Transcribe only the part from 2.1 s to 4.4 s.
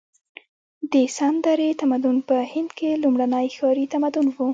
په هند کې لومړنی ښاري تمدن و.